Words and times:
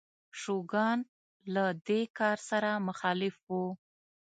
شوګان 0.41 0.99
له 1.53 1.65
دې 1.87 2.01
کار 2.17 2.37
سره 2.49 2.69
مخالف 2.87 3.35
و. 3.49 3.49